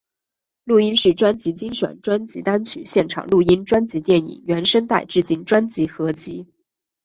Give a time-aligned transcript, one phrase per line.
[0.63, 6.47] 录音室专辑精选专辑单曲现场录音专辑电影原声带致敬专辑合辑